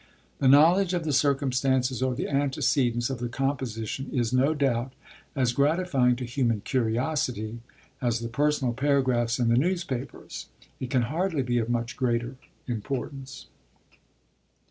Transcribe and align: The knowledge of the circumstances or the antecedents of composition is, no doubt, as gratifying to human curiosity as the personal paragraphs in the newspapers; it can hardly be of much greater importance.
The 0.39 0.47
knowledge 0.47 0.95
of 0.95 1.03
the 1.03 1.13
circumstances 1.13 2.01
or 2.01 2.15
the 2.15 2.27
antecedents 2.27 3.11
of 3.11 3.29
composition 3.29 4.09
is, 4.11 4.33
no 4.33 4.55
doubt, 4.55 4.93
as 5.35 5.53
gratifying 5.53 6.15
to 6.15 6.25
human 6.25 6.61
curiosity 6.61 7.59
as 8.01 8.19
the 8.19 8.27
personal 8.27 8.73
paragraphs 8.73 9.37
in 9.37 9.49
the 9.49 9.57
newspapers; 9.59 10.47
it 10.79 10.89
can 10.89 11.03
hardly 11.03 11.43
be 11.43 11.59
of 11.59 11.69
much 11.69 11.97
greater 11.97 12.35
importance. 12.65 13.45